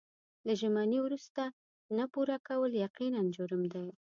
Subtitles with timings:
[0.47, 1.41] له ژمنې وروسته
[1.97, 3.87] نه پوره کول یقیناً جرم دی.